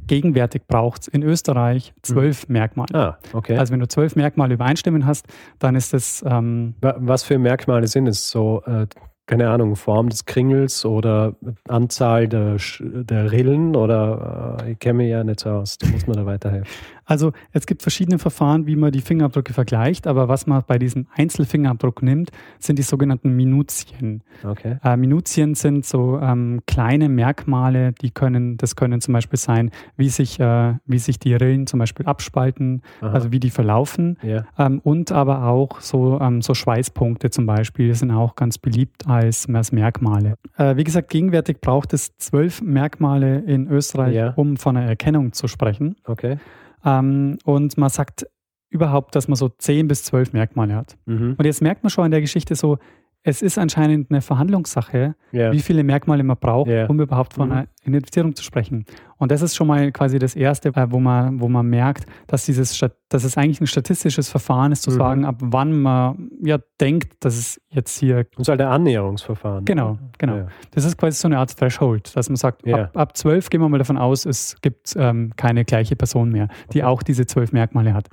gegenwärtig 0.07 0.67
braucht 0.67 1.09
in 1.09 1.23
Österreich 1.23 1.95
zwölf 2.03 2.49
mhm. 2.49 2.53
Merkmale. 2.53 2.95
Ah, 2.95 3.19
okay. 3.33 3.57
Also 3.57 3.73
wenn 3.73 3.81
du 3.81 3.89
zwölf 3.89 4.17
Merkmale 4.17 4.55
übereinstimmen 4.55 5.05
hast, 5.05 5.27
dann 5.59 5.75
ist 5.75 5.93
das. 5.93 6.25
Ähm, 6.27 6.75
Was 6.81 7.25
für 7.25 7.39
Merkmale 7.39 7.87
sind 7.87 8.07
es? 8.07 8.31
So 8.31 8.63
äh, 8.67 8.87
keine 9.29 9.51
Ahnung, 9.51 9.77
Form 9.77 10.09
des 10.09 10.25
Kringels 10.25 10.87
oder 10.87 11.35
Anzahl 11.69 12.29
der, 12.29 12.57
der 12.81 13.31
Rillen 13.31 13.77
oder 13.77 14.59
äh, 14.63 14.73
ich 14.73 14.79
kenne 14.79 14.95
mich 14.95 15.11
ja 15.11 15.23
nicht 15.23 15.41
so 15.41 15.51
aus, 15.51 15.77
da 15.77 15.87
muss 15.89 16.07
man 16.07 16.17
da 16.17 16.25
weiterhelfen. 16.25 16.67
Also 17.09 17.33
es 17.53 17.67
gibt 17.67 17.81
verschiedene 17.81 18.19
Verfahren, 18.19 18.67
wie 18.67 18.77
man 18.77 18.93
die 18.93 19.01
Fingerabdrücke 19.01 19.55
vergleicht, 19.55 20.07
aber 20.07 20.29
was 20.29 20.47
man 20.47 20.63
bei 20.67 20.79
diesem 20.79 21.07
Einzelfingerabdruck 21.17 22.03
nimmt, 22.03 22.31
sind 22.59 22.79
die 22.79 22.83
sogenannten 22.83 23.35
Minutien. 23.35 24.23
Okay. 24.45 24.77
Äh, 24.85 24.97
Minutien 24.99 25.55
sind 25.55 25.87
so 25.87 26.21
ähm, 26.21 26.61
kleine 26.67 27.09
Merkmale, 27.09 27.93
die 27.93 28.11
können, 28.11 28.59
das 28.59 28.77
können 28.77 29.01
zum 29.01 29.15
Beispiel 29.15 29.39
sein, 29.39 29.71
wie 29.97 30.11
sich, 30.11 30.39
äh, 30.39 30.75
wie 30.85 30.99
sich 30.99 31.19
die 31.19 31.35
Rillen 31.35 31.67
zum 31.67 31.79
Beispiel 31.79 32.05
abspalten, 32.05 32.83
Aha. 33.01 33.13
also 33.13 33.33
wie 33.33 33.41
die 33.41 33.51
verlaufen 33.51 34.19
ja. 34.23 34.45
ähm, 34.59 34.81
und 34.85 35.11
aber 35.11 35.45
auch 35.45 35.81
so, 35.81 36.21
ähm, 36.21 36.43
so 36.43 36.53
Schweißpunkte 36.53 37.31
zum 37.31 37.47
Beispiel 37.47 37.95
sind 37.95 38.11
auch 38.11 38.37
ganz 38.37 38.59
beliebt 38.59 39.07
als, 39.07 39.49
als 39.51 39.73
Merkmale. 39.73 40.35
Äh, 40.59 40.77
wie 40.77 40.85
gesagt, 40.85 41.09
gegenwärtig 41.09 41.63
braucht 41.63 41.95
es 41.95 42.19
zwölf 42.19 42.61
Merkmale 42.61 43.39
in 43.39 43.67
Österreich, 43.67 44.15
ja. 44.15 44.35
um 44.37 44.59
von 44.59 44.77
einer 44.77 44.87
Erkennung 44.87 45.33
zu 45.33 45.49
sprechen. 45.49 45.97
Okay. 46.05 46.37
Ähm, 46.85 47.39
und 47.45 47.77
man 47.79 47.91
sagt 47.91 48.27
überhaupt, 48.71 49.15
dass 49.15 49.29
man 49.29 49.37
so 49.37 49.49
zehn 49.49 49.89
bis 49.89 50.05
zwölf 50.05 50.33
Merkmale 50.33 50.75
hat. 50.75 50.97
Mhm. 51.07 51.35
Und 51.39 51.45
jetzt 51.45 51.63
merkt 51.63 51.83
man 51.83 51.91
schon 51.91 52.05
in 52.05 52.11
der 52.11 52.21
Geschichte 52.21 52.55
so, 52.55 52.79
es 53.25 53.43
ist 53.43 53.59
anscheinend 53.59 54.11
eine 54.11 54.21
Verhandlungssache, 54.21 55.15
yeah. 55.35 55.53
wie 55.53 55.61
viele 55.61 55.83
Merkmale 55.83 56.23
man 56.23 56.37
braucht, 56.39 56.69
yeah. 56.69 56.87
um 56.87 57.01
überhaupt 57.01 57.35
von 57.35 57.49
mhm. 57.49 57.53
einer 57.53 57.67
Identifizierung 57.83 58.35
zu 58.35 58.43
sprechen. 58.43 58.85
Und 59.19 59.33
das 59.33 59.43
ist 59.43 59.57
schon 59.57 59.67
mal 59.67 59.91
quasi 59.93 60.19
das 60.19 60.37
Erste, 60.37 60.69
äh, 60.69 60.87
wo 60.91 61.01
man, 61.01 61.41
wo 61.41 61.49
man 61.49 61.67
merkt, 61.67 62.07
dass, 62.29 62.47
dieses, 62.47 62.79
dass 63.09 63.25
es 63.25 63.37
eigentlich 63.37 63.61
ein 63.61 63.67
statistisches 63.67 64.31
Verfahren 64.31 64.73
ist, 64.73 64.83
zu 64.83 64.91
mhm. 64.93 64.97
sagen, 64.97 65.25
ab 65.25 65.37
wann 65.41 65.81
man 65.81 66.31
ja 66.43 66.59
denkt, 66.81 67.13
dass 67.21 67.37
es 67.37 67.61
jetzt 67.69 67.99
hier. 67.99 68.27
Und 68.37 68.45
so 68.45 68.51
halt 68.51 68.61
ein 68.61 68.69
Annäherungsverfahren. 68.69 69.65
Genau, 69.65 69.99
genau. 70.17 70.37
Ja. 70.37 70.49
Das 70.71 70.85
ist 70.85 70.97
quasi 70.97 71.19
so 71.19 71.29
eine 71.29 71.39
Art 71.39 71.57
Threshold, 71.57 72.15
dass 72.17 72.29
man 72.29 72.37
sagt, 72.37 72.67
ja. 72.67 72.85
ab, 72.85 72.97
ab 72.97 73.17
12 73.17 73.51
gehen 73.51 73.61
wir 73.61 73.69
mal 73.69 73.79
davon 73.79 73.99
aus, 73.99 74.25
es 74.27 74.57
gibt 74.63 74.95
ähm, 74.97 75.33
keine 75.37 75.65
gleiche 75.65 75.97
Person 75.97 76.31
mehr, 76.31 76.49
die 76.73 76.79
okay. 76.79 76.85
auch 76.85 77.03
diese 77.03 77.27
zwölf 77.27 77.53
Merkmale 77.53 77.95
hat. 77.95 78.09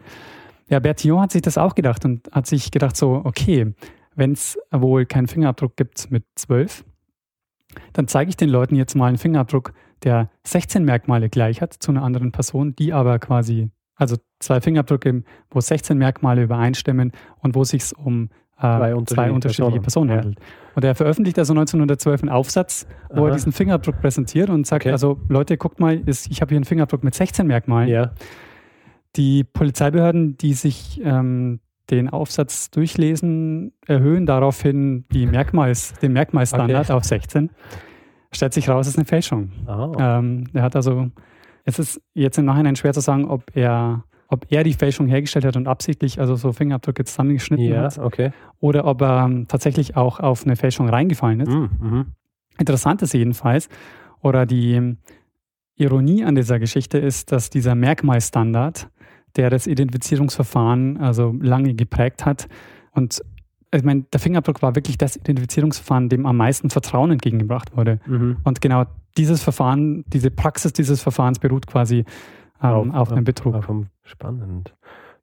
Ja, 0.68 0.80
Bertillon 0.80 1.22
hat 1.22 1.32
sich 1.32 1.44
das 1.44 1.60
auch 1.60 1.76
gedacht 1.76 2.06
und 2.06 2.28
hat 2.32 2.48
sich 2.48 2.72
gedacht, 2.72 2.98
so, 2.98 3.22
okay, 3.24 3.76
wenn 4.15 4.34
es 4.34 4.57
wohl 4.72 5.05
keinen 5.05 5.27
Fingerabdruck 5.27 5.75
gibt 5.75 6.10
mit 6.12 6.24
12, 6.36 6.86
dann 7.93 8.07
zeige 8.07 8.29
ich 8.29 8.38
den 8.38 8.50
Leuten 8.50 8.75
jetzt 8.75 8.95
mal 8.95 9.07
einen 9.07 9.17
Fingerabdruck, 9.17 9.74
der 10.03 10.29
16 10.43 10.84
Merkmale 10.84 11.29
gleich 11.29 11.62
hat 11.62 11.74
zu 11.74 11.91
einer 11.91 12.03
anderen 12.03 12.31
Person, 12.31 12.75
die 12.75 12.93
aber 12.93 13.19
quasi, 13.19 13.69
also 13.95 14.17
zwei 14.39 14.62
Fingerabdrücke, 14.62 15.24
wo 15.50 15.60
16 15.60 15.98
Merkmale 15.98 16.43
übereinstimmen 16.43 17.12
und 17.39 17.55
wo 17.55 17.62
es 17.62 17.69
sich 17.69 17.98
um 17.98 18.29
äh, 18.57 18.62
zwei 18.62 18.95
unterschiedliche, 18.95 19.05
zwei 19.05 19.31
unterschiedliche 19.31 19.81
Personen, 19.81 19.81
Personen 19.81 20.12
handelt. 20.12 20.39
Und 20.75 20.84
er 20.84 20.95
veröffentlicht 20.95 21.39
also 21.39 21.53
1912 21.53 22.24
einen 22.24 22.29
Aufsatz, 22.29 22.88
wo 23.10 23.22
Aha. 23.22 23.29
er 23.29 23.34
diesen 23.34 23.51
Fingerabdruck 23.51 24.00
präsentiert 24.00 24.50
und 24.50 24.65
sagt, 24.67 24.86
okay. 24.86 24.91
also 24.91 25.19
Leute, 25.27 25.57
guckt 25.57 25.79
mal, 25.79 26.01
ich 26.05 26.41
habe 26.41 26.50
hier 26.50 26.57
einen 26.57 26.65
Fingerabdruck 26.65 27.03
mit 27.03 27.15
16 27.15 27.48
Merkmalen. 27.48 27.89
Ja. 27.89 28.12
Die 29.15 29.43
Polizeibehörden, 29.45 30.38
die 30.38 30.53
sich 30.53 31.01
ähm, 31.03 31.60
den 31.89 32.10
Aufsatz 32.10 32.72
durchlesen, 32.72 33.74
erhöhen 33.86 34.25
daraufhin 34.25 35.06
die 35.12 35.25
Merkmals, 35.25 35.94
den 35.94 36.13
Merkmalsstandard 36.13 36.86
okay. 36.86 36.94
auf 36.94 37.04
16. 37.04 37.50
Stellt 38.32 38.54
sich 38.54 38.70
raus, 38.70 38.88
es 38.88 38.94
ist 38.94 38.98
eine 38.98 39.06
Fälschung. 39.06 39.51
Oh. 39.68 39.94
Ähm, 39.98 40.46
er 40.54 40.63
hat 40.63 40.75
also, 40.75 41.10
es 41.63 41.80
ist 41.80 42.01
jetzt 42.13 42.38
im 42.38 42.46
Nachhinein 42.46 42.75
schwer 42.75 42.94
zu 42.94 43.01
sagen, 43.01 43.25
ob 43.25 43.56
er 43.56 44.04
ob 44.27 44.48
er 44.50 44.63
die 44.63 44.74
Fälschung 44.74 45.08
hergestellt 45.08 45.46
hat 45.46 45.56
und 45.56 45.68
absichtlich 45.68 46.20
also 46.20 46.36
so 46.36 46.51
Fingerabdrücke 46.51 47.04
zusammengeschnitten 47.06 47.65
Ja, 47.65 47.84
hat 47.84 48.00
okay. 48.00 48.32
oder 48.60 48.86
ob 48.86 49.01
er 49.01 49.25
ähm, 49.25 49.48
tatsächlich 49.48 49.96
auch 49.96 50.20
auf 50.20 50.46
eine 50.46 50.56
Fälschung 50.56 50.89
reingefallen 50.89 51.42
ist. 51.42 51.51
Mhm. 51.51 51.70
Mhm. 51.80 52.06
Interessant 52.58 53.01
ist 53.01 53.13
jedenfalls, 53.13 53.70
oder 54.22 54.46
die 54.46 54.74
ähm, 54.74 54.98
Ironie 55.75 56.24
an 56.24 56.36
dieser 56.36 56.58
Geschichte 56.58 56.98
ist, 56.98 57.32
dass 57.32 57.50
dieser 57.50 57.75
Merkmalstandard, 57.75 58.89
der 59.36 59.50
das 59.50 59.68
Identifizierungsverfahren 59.68 60.98
also 60.98 61.36
lange 61.39 61.74
geprägt 61.74 62.25
hat 62.25 62.48
und 62.92 63.22
ich 63.74 63.84
meine, 63.84 64.04
der 64.04 64.20
Fingerabdruck 64.20 64.62
war 64.62 64.75
wirklich 64.75 64.98
das 64.98 65.18
Identifizierungsverfahren, 65.18 66.08
dem 66.08 66.25
am 66.25 66.38
meisten 66.38 66.70
Vertrauen 66.70 67.12
entgegengebracht 67.12 67.75
wurde. 67.75 68.00
Mhm. 68.06 68.38
Und 68.44 68.62
genau 68.62 68.86
dieses 69.18 69.44
Verfahren, 69.44 70.06
diese 70.08 70.32
Praxis 70.32 70.74
dieses 70.74 71.01
Verfahrens 71.01 71.39
beruht 71.39 71.68
quasi 71.68 72.06
ähm, 72.62 72.92
auf, 72.92 73.12
einem 73.12 73.24
Betrug. 73.24 73.56
Auf 73.56 73.70
einem 73.70 73.88
spannend. 74.04 74.74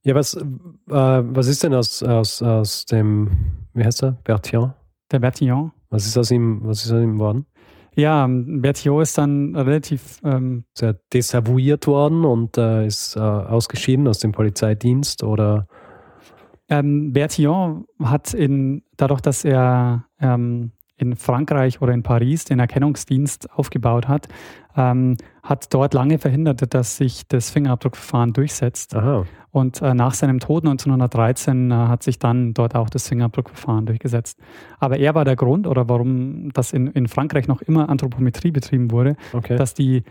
Ja, 0.05 0.15
was, 0.15 0.35
äh, 0.35 0.43
was 0.89 1.47
ist 1.47 1.63
denn 1.63 1.75
aus, 1.75 2.03
aus, 2.03 2.43
aus 2.43 2.87
dem, 2.87 3.31
wie 3.75 3.85
heißt 3.85 4.03
er? 4.03 4.13
Bertillon? 4.25 4.73
Der 5.11 5.21
Bertillon. 5.21 5.73
Was 5.91 6.07
ist 6.07 6.19
aus 6.19 6.31
ihm, 6.31 6.61
was 6.65 6.85
ist 6.85 6.93
aus 6.93 7.03
ihm 7.03 7.15
geworden? 7.15 7.47
Ja, 7.95 8.27
Bertillon 8.29 9.03
ist 9.03 9.19
dann 9.19 9.55
relativ, 9.55 10.19
ähm, 10.25 10.65
er 10.81 10.95
desavouiert 11.13 11.87
worden 11.87 12.25
und 12.25 12.57
äh, 12.57 12.87
ist 12.87 13.17
äh, 13.17 13.21
ausgeschieden 13.21 14.09
aus 14.09 14.19
dem 14.19 14.33
Polizeidienst 14.33 15.23
oder? 15.23 15.67
ähm, 16.73 17.13
Bertillon 17.13 17.87
hat 18.03 18.33
in, 18.33 18.83
dadurch, 18.97 19.21
dass 19.21 19.45
er 19.45 20.07
ähm, 20.21 20.73
in 21.03 21.17
Frankreich 21.17 21.83
oder 21.83 21.93
in 21.93 22.03
Paris 22.03 22.45
den 22.45 22.61
Erkennungsdienst 22.61 23.51
aufgebaut 23.53 24.09
hat, 24.09 24.29
ähm, 24.77 25.17
hat 25.43 25.75
dort 25.75 25.93
lange 25.93 26.19
verhindert, 26.19 26.73
dass 26.73 26.97
sich 26.97 27.27
das 27.29 27.51
Fingerabdruckverfahren 27.51 28.33
durchsetzt. 28.33 28.95
Aha. 28.95 29.27
Und 29.51 29.83
äh, 29.83 29.93
nach 29.93 30.15
seinem 30.15 30.39
Tod 30.39 30.65
1913 30.65 31.71
äh, 31.71 31.75
hat 31.75 32.03
sich 32.03 32.19
dann 32.19 32.55
dort 32.55 32.75
auch 32.75 32.89
das 32.89 33.09
Fingerabdruckverfahren 33.09 33.85
durchgesetzt. 33.85 34.39
Aber 34.79 34.97
er 34.99 35.15
war 35.15 35.25
der 35.25 35.37
Grund, 35.37 35.67
oder 35.67 35.89
warum 35.89 36.51
das 36.53 36.73
in, 36.73 36.87
in 36.87 37.09
Frankreich 37.09 37.49
noch 37.49 37.61
immer 37.61 37.89
Anthropometrie 37.91 38.53
betrieben 38.53 38.91
wurde, 38.91 39.17
Okay. 39.33 39.57
dass 39.57 39.75
die 39.75 40.05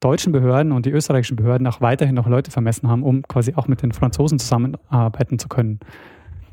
deutschen 0.00 0.32
Behörden 0.32 0.72
und 0.72 0.86
die 0.86 0.90
österreichischen 0.90 1.36
Behörden 1.36 1.66
auch 1.66 1.80
weiterhin 1.80 2.14
noch 2.14 2.26
Leute 2.26 2.50
vermessen 2.50 2.88
haben, 2.88 3.02
um 3.02 3.22
quasi 3.22 3.54
auch 3.54 3.68
mit 3.68 3.82
den 3.82 3.92
Franzosen 3.92 4.38
zusammenarbeiten 4.38 5.38
zu 5.38 5.48
können. 5.48 5.78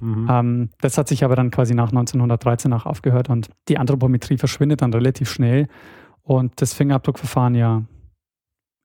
Mhm. 0.04 0.28
Ähm, 0.30 0.70
das 0.82 0.98
hat 0.98 1.08
sich 1.08 1.24
aber 1.24 1.36
dann 1.36 1.52
quasi 1.52 1.74
nach 1.74 1.90
1913 1.90 2.74
auch 2.74 2.86
aufgehört 2.86 3.30
und 3.30 3.50
die 3.68 3.78
Anthropometrie 3.78 4.38
verschwindet 4.38 4.82
dann 4.82 4.94
relativ 4.94 5.30
schnell 5.30 5.68
und 6.22 6.62
das 6.62 6.74
Fingerabdruckverfahren 6.74 7.56
ja 7.56 7.84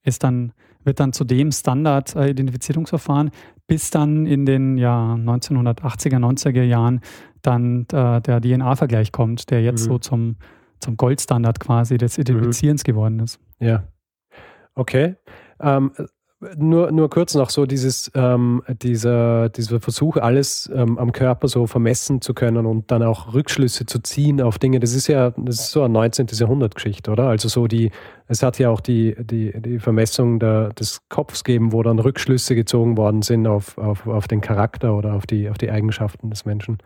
ist 0.04 0.25
dann, 0.25 0.52
wird 0.84 1.00
dann 1.00 1.12
zu 1.12 1.25
dem 1.25 1.52
Standard-Identifizierungsverfahren, 1.52 3.30
bis 3.66 3.90
dann 3.90 4.26
in 4.26 4.46
den 4.46 4.78
ja, 4.78 5.14
1980er, 5.14 6.18
90er 6.18 6.62
Jahren 6.62 7.00
dann 7.42 7.82
äh, 7.92 8.20
der 8.20 8.40
DNA-Vergleich 8.40 9.12
kommt, 9.12 9.50
der 9.50 9.62
jetzt 9.62 9.84
Mhm. 9.84 9.90
so 9.90 9.98
zum, 9.98 10.37
zum 10.80 10.96
Goldstandard 10.96 11.60
quasi 11.60 11.98
des 11.98 12.18
Identifizierens 12.18 12.84
geworden 12.84 13.20
ist. 13.20 13.38
Ja. 13.60 13.84
Okay. 14.75 15.16
Ähm, 15.60 15.92
nur, 16.57 16.92
nur 16.92 17.11
kurz 17.11 17.35
noch 17.35 17.50
so 17.50 17.66
dieses, 17.66 18.12
ähm, 18.14 18.62
dieser, 18.68 19.49
dieser 19.49 19.80
Versuch, 19.80 20.16
alles 20.16 20.71
ähm, 20.73 20.97
am 20.97 21.11
Körper 21.11 21.49
so 21.49 21.66
vermessen 21.66 22.21
zu 22.21 22.33
können 22.33 22.64
und 22.64 22.90
dann 22.92 23.02
auch 23.02 23.35
Rückschlüsse 23.35 23.87
zu 23.87 23.99
ziehen 24.00 24.40
auf 24.40 24.59
Dinge. 24.59 24.78
Das 24.78 24.95
ist 24.95 25.09
ja, 25.09 25.30
das 25.37 25.61
ist 25.61 25.71
so 25.73 25.83
eine 25.83 25.92
19. 25.92 26.28
Jahrhundert-Geschichte, 26.30 27.11
oder? 27.11 27.25
Also 27.25 27.49
so 27.49 27.66
die, 27.66 27.90
es 28.28 28.42
hat 28.42 28.59
ja 28.61 28.71
auch 28.71 28.80
die, 28.80 29.16
die, 29.18 29.52
die 29.61 29.80
Vermessung 29.80 30.38
der, 30.38 30.73
des 30.75 31.09
Kopfs 31.09 31.42
gegeben, 31.42 31.73
wo 31.73 31.83
dann 31.83 31.99
Rückschlüsse 31.99 32.54
gezogen 32.54 32.97
worden 32.97 33.23
sind 33.23 33.49
auf, 33.49 33.76
auf, 33.76 34.07
auf 34.07 34.28
den 34.28 34.40
Charakter 34.40 34.97
oder 34.97 35.14
auf 35.14 35.26
die, 35.26 35.50
auf 35.50 35.59
die 35.59 35.73
Eigenschaften 35.73 36.30
des 36.30 36.45
Menschen. 36.45 36.78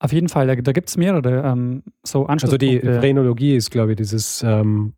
Auf 0.00 0.12
jeden 0.12 0.28
Fall, 0.28 0.46
da, 0.46 0.54
da 0.54 0.72
gibt 0.72 0.88
es 0.88 0.96
mehrere 0.96 1.42
ähm, 1.44 1.82
so 2.04 2.26
Also 2.26 2.56
die. 2.56 2.78
Phrenologie 2.80 3.56
ist, 3.56 3.70
glaube 3.70 3.92
ich, 3.92 3.96
dieses, 3.96 4.42
ähm, 4.46 4.94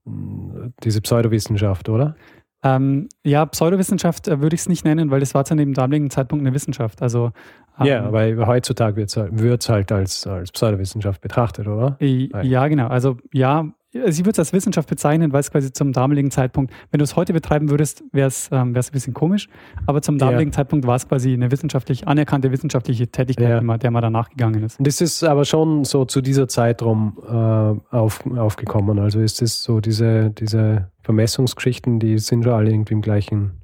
diese 0.84 1.00
Pseudowissenschaft, 1.00 1.88
oder? 1.88 2.16
Ähm, 2.62 3.08
ja, 3.24 3.46
Pseudowissenschaft 3.46 4.28
äh, 4.28 4.40
würde 4.40 4.54
ich 4.54 4.60
es 4.60 4.68
nicht 4.68 4.84
nennen, 4.84 5.10
weil 5.10 5.20
das 5.20 5.34
war 5.34 5.44
zu 5.44 5.56
dem 5.56 5.72
damaligen 5.72 6.10
Zeitpunkt 6.10 6.44
eine 6.44 6.54
Wissenschaft. 6.54 7.00
Also 7.00 7.32
ähm, 7.78 7.86
Ja, 7.86 8.12
weil 8.12 8.46
heutzutage 8.46 8.96
wird 8.96 9.08
es 9.08 9.16
halt, 9.16 9.68
halt 9.68 9.92
als, 9.92 10.26
als 10.26 10.52
Pseudowissenschaft 10.52 11.20
betrachtet, 11.20 11.66
oder? 11.66 11.96
äh, 12.34 12.46
ja, 12.46 12.68
genau. 12.68 12.88
Also 12.88 13.16
ja, 13.32 13.66
sie 13.92 14.20
würde 14.24 14.30
es 14.32 14.38
als 14.38 14.52
Wissenschaft 14.52 14.88
bezeichnen, 14.88 15.32
weil 15.32 15.40
es 15.40 15.50
quasi 15.50 15.72
zum 15.72 15.92
damaligen 15.92 16.30
Zeitpunkt, 16.30 16.72
wenn 16.90 16.98
du 16.98 17.04
es 17.04 17.16
heute 17.16 17.32
betreiben 17.32 17.70
würdest, 17.70 18.04
wäre 18.12 18.28
es 18.28 18.48
ähm, 18.52 18.74
wär's 18.74 18.90
ein 18.90 18.92
bisschen 18.92 19.14
komisch. 19.14 19.48
Aber 19.86 20.00
zum 20.02 20.16
Ja. 20.16 20.26
damaligen 20.26 20.52
Zeitpunkt 20.52 20.86
war 20.86 20.96
es 20.96 21.08
quasi 21.08 21.32
eine 21.32 21.50
wissenschaftlich 21.50 22.06
anerkannte 22.06 22.52
wissenschaftliche 22.52 23.08
Tätigkeit, 23.08 23.48
Ja. 23.48 23.60
man, 23.62 23.80
der 23.80 23.90
man 23.90 24.02
da 24.02 24.10
nachgegangen 24.10 24.62
ist. 24.62 24.76
Das 24.80 25.00
ist 25.00 25.24
aber 25.24 25.44
schon 25.44 25.84
so 25.84 26.04
zu 26.04 26.20
dieser 26.20 26.46
Zeit 26.48 26.82
rum 26.82 27.18
äh, 27.28 27.32
auf, 27.96 28.24
aufgekommen. 28.36 28.98
Also 28.98 29.20
ist 29.20 29.42
es 29.42 29.62
so 29.62 29.80
diese, 29.80 30.30
diese 30.30 30.90
Vermessungsgeschichten, 31.02 31.98
die 31.98 32.18
sind 32.18 32.44
schon 32.44 32.52
alle 32.52 32.70
irgendwie 32.70 32.94
im 32.94 33.00
gleichen, 33.02 33.62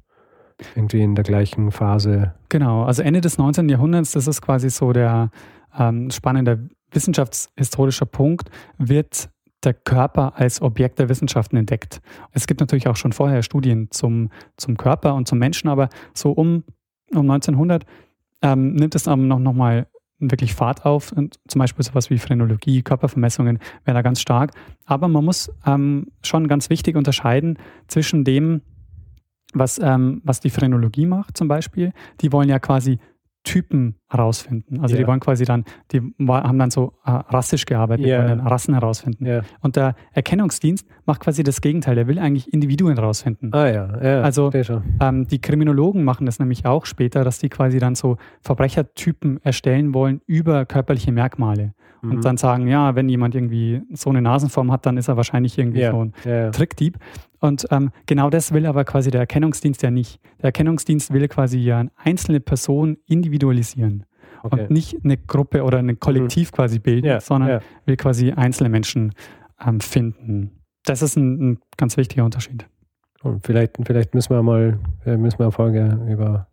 irgendwie 0.75 1.01
in 1.03 1.15
der 1.15 1.23
gleichen 1.23 1.71
Phase. 1.71 2.33
Genau, 2.49 2.83
also 2.83 3.01
Ende 3.01 3.21
des 3.21 3.37
19. 3.37 3.69
Jahrhunderts, 3.69 4.11
das 4.11 4.27
ist 4.27 4.41
quasi 4.41 4.69
so 4.69 4.91
der 4.91 5.29
ähm, 5.77 6.09
spannende 6.11 6.67
wissenschaftshistorischer 6.91 8.05
Punkt, 8.05 8.49
wird 8.77 9.29
der 9.67 9.73
Körper 9.73 10.33
als 10.37 10.61
Objekt 10.61 10.97
der 10.97 11.09
Wissenschaften 11.09 11.57
entdeckt. 11.57 12.01
Es 12.31 12.47
gibt 12.47 12.61
natürlich 12.61 12.87
auch 12.87 12.95
schon 12.95 13.11
vorher 13.11 13.43
Studien 13.43 13.89
zum, 13.91 14.29
zum 14.55 14.77
Körper 14.77 15.13
und 15.13 15.27
zum 15.27 15.37
Menschen, 15.37 15.67
aber 15.67 15.89
so 16.13 16.31
um, 16.31 16.63
um 17.13 17.29
1900 17.29 17.85
ähm, 18.41 18.73
nimmt 18.73 18.95
es 18.95 19.03
dann 19.03 19.27
noch, 19.27 19.39
noch 19.39 19.53
mal 19.53 19.87
wirklich 20.19 20.55
Fahrt 20.55 20.85
auf. 20.85 21.11
Und 21.11 21.35
zum 21.47 21.59
Beispiel 21.59 21.83
sowas 21.83 22.09
wie 22.09 22.17
Phrenologie, 22.17 22.81
Körpervermessungen 22.81 23.59
wären 23.83 23.95
da 23.95 24.01
ganz 24.01 24.21
stark. 24.21 24.51
Aber 24.85 25.07
man 25.09 25.25
muss 25.25 25.51
ähm, 25.65 26.07
schon 26.23 26.47
ganz 26.47 26.69
wichtig 26.69 26.95
unterscheiden 26.95 27.59
zwischen 27.87 28.23
dem, 28.23 28.61
was, 29.53 29.79
ähm, 29.79 30.21
was 30.23 30.39
die 30.39 30.49
Phrenologie 30.49 31.05
macht 31.05 31.37
zum 31.37 31.49
Beispiel. 31.49 31.91
Die 32.21 32.31
wollen 32.31 32.49
ja 32.49 32.59
quasi 32.59 32.99
Typen 33.43 33.95
herausfinden. 34.09 34.79
Also 34.81 34.95
Ja. 34.95 35.01
die 35.01 35.07
wollen 35.07 35.19
quasi 35.19 35.43
dann, 35.45 35.65
die 35.91 36.01
haben 36.27 36.57
dann 36.59 36.71
so 36.71 36.93
äh, 37.05 37.11
rassisch 37.11 37.65
gearbeitet, 37.65 38.05
Ja. 38.05 38.19
wollen 38.19 38.37
dann 38.39 38.47
Rassen 38.47 38.73
herausfinden. 38.73 39.25
Ja. 39.25 39.41
Und 39.61 39.75
der 39.75 39.95
Erkennungsdienst 40.13 40.87
macht 41.05 41.21
quasi 41.21 41.43
das 41.43 41.61
Gegenteil. 41.61 41.95
Der 41.95 42.07
will 42.07 42.19
eigentlich 42.19 42.51
Individuen 42.53 42.95
herausfinden. 42.95 43.49
Ah 43.53 43.67
ja, 43.67 44.01
ja 44.03 44.21
Also-. 44.21 44.51
Ähm, 45.01 45.27
die 45.27 45.39
Kriminologen 45.39 46.03
machen 46.03 46.25
das 46.25 46.39
nämlich 46.39 46.65
auch 46.65 46.85
später, 46.85 47.23
dass 47.23 47.39
die 47.39 47.49
quasi 47.49 47.79
dann 47.79 47.95
so 47.95 48.17
Verbrechertypen 48.41 49.39
erstellen 49.43 49.93
wollen 49.93 50.21
über 50.25 50.65
körperliche 50.65 51.11
Merkmale. 51.11 51.73
Mhm. 52.01 52.11
Und 52.11 52.25
dann 52.25 52.37
sagen, 52.37 52.67
ja, 52.67 52.95
wenn 52.95 53.09
jemand 53.09 53.35
irgendwie 53.35 53.81
so 53.93 54.09
eine 54.09 54.21
Nasenform 54.21 54.71
hat, 54.71 54.85
dann 54.85 54.97
ist 54.97 55.07
er 55.07 55.17
wahrscheinlich 55.17 55.57
irgendwie 55.57 55.85
so 55.85 56.03
ein. 56.05 56.51
Trickdieb. 56.51 56.97
Und 57.39 57.67
ähm, 57.71 57.91
genau 58.07 58.29
das 58.29 58.51
will 58.51 58.65
aber 58.65 58.83
quasi 58.83 59.11
der 59.11 59.21
Erkennungsdienst 59.21 59.81
ja 59.83 59.91
nicht. 59.91 60.19
Der 60.39 60.45
Erkennungsdienst 60.45 61.13
will 61.13 61.27
quasi 61.27 61.59
ja 61.59 61.79
eine 61.79 61.91
einzelne 61.95 62.39
Person 62.39 62.97
individualisieren 63.05 63.96
Okay. 64.47 64.61
und 64.61 64.71
nicht 64.71 64.97
eine 65.03 65.17
Gruppe 65.17 65.63
oder 65.63 65.77
ein 65.79 65.99
Kollektiv 65.99 66.51
quasi 66.51 66.79
bilden, 66.79 67.07
ja, 67.07 67.19
sondern 67.19 67.49
ja. 67.49 67.59
will 67.85 67.97
quasi 67.97 68.31
einzelne 68.31 68.69
Menschen 68.69 69.13
ähm, 69.65 69.79
finden. 69.79 70.51
Das 70.85 71.01
ist 71.01 71.15
ein, 71.15 71.51
ein 71.51 71.59
ganz 71.77 71.97
wichtiger 71.97 72.25
Unterschied. 72.25 72.65
Und 73.23 73.45
vielleicht, 73.45 73.77
vielleicht 73.85 74.13
müssen 74.13 74.33
wir 74.33 74.43
mal, 74.43 74.79
äh, 75.05 75.17
müssen 75.17 75.39
wir 75.39 75.45
eine 75.45 75.51
Folge 75.51 75.99
über 76.09 76.47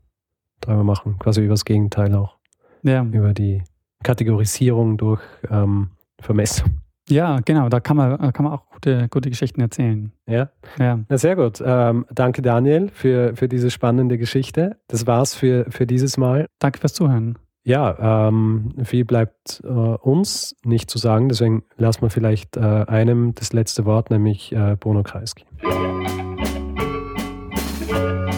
drüber 0.61 0.85
machen, 0.85 1.19
quasi 1.19 1.43
über 1.43 1.55
das 1.55 1.65
Gegenteil 1.65 2.15
auch, 2.15 2.37
Ja, 2.83 3.03
über 3.03 3.35
die 3.35 3.63
Kategorisierung 4.03 4.97
durch 4.97 5.21
ähm, 5.51 5.91
Vermessung. 6.21 6.81
ja 7.09 7.41
genau, 7.45 7.69
da 7.69 7.81
kann 7.81 7.97
man, 7.97 8.33
kann 8.33 8.45
man 8.45 8.53
auch 8.55 8.69
gute, 8.71 9.09
gute 9.09 9.31
Geschichten 9.31 9.61
erzählen. 9.61 10.13
Ja, 10.27 10.51
Ja. 10.79 11.01
Na, 11.09 11.19
sehr 11.19 11.37
gut. 11.37 11.63
Ähm, 11.65 12.07
danke 12.11 12.43
Daniel 12.43 12.89
für, 12.89 13.37
für 13.37 13.49
diese 13.49 13.71
spannende 13.71 14.19
Geschichte. 14.19 14.77
Das 14.89 15.07
war's 15.07 15.35
für, 15.35 15.67
für 15.71 15.87
dieses 15.87 16.17
Mal. 16.17 16.49
Danke 16.59 16.79
fürs 16.81 16.95
Zuhören. 16.95 17.39
Ja, 17.67 18.29
ähm, 18.29 18.75
viel 18.85 19.07
bleibt 19.07 19.63
äh, 19.65 19.69
uns 19.69 20.55
nicht 20.65 20.91
zu 20.91 20.99
sagen, 20.99 21.31
deswegen 21.31 21.63
lassen 21.79 22.03
wir 22.03 22.11
vielleicht 22.11 22.59
äh, 22.59 22.61
einem 22.61 23.35
das 23.35 23.55
letzte 23.55 23.87
Wort, 23.87 24.11
nämlich 24.11 24.53
äh, 24.53 24.77
Bruno 24.79 25.03
Kreisky. 25.03 25.47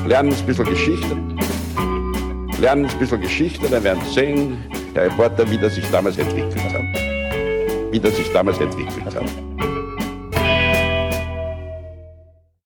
Lernen 0.07 0.33
ein 0.33 0.47
bisschen 0.47 0.65
Geschichte. 0.67 1.17
Lernen 2.61 2.87
ein 2.87 2.99
bisschen 3.01 3.21
Geschichte, 3.21 3.69
dann 3.69 3.83
werden 3.83 4.01
Sie 4.05 4.15
sehen, 4.15 4.59
der 4.95 5.07
Reporter, 5.07 5.51
wie 5.51 5.59
das 5.59 5.75
sich 5.75 5.91
damals 5.91 6.17
entwickelt 6.19 6.63
hat. 6.73 6.83
Wie 7.91 7.99
das 7.99 8.17
sich 8.17 8.33
damals 8.33 8.61
entwickelt 8.61 9.13
hat. 9.13 9.46